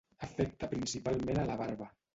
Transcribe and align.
Afecta 0.27 0.71
principalment 0.73 1.45
a 1.45 1.49
la 1.53 1.63
barba. 1.65 1.95